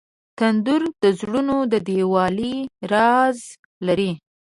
تنور 0.37 0.81
د 1.03 1.05
زړونو 1.19 1.57
د 1.71 1.73
یووالي 1.99 2.55
راز 2.91 3.37
لري 3.87 4.11